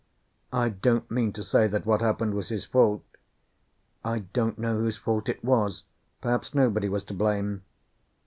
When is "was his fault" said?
2.33-3.03